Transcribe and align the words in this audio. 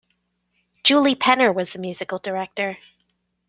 Julie 0.83 1.15
Penner 1.15 1.53
was 1.53 1.73
the 1.73 1.77
musical 1.77 2.17
director. 2.17 2.79